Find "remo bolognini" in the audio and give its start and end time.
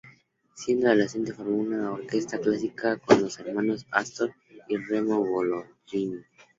4.77-6.23